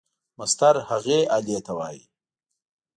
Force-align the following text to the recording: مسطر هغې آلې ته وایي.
مسطر 0.39 0.75
هغې 0.89 1.19
آلې 1.37 1.57
ته 1.65 1.71
وایي. 1.77 2.03